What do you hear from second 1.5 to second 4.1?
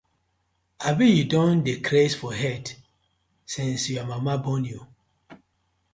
dey craze for head since yur